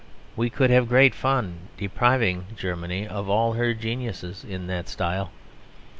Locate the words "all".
3.29-3.53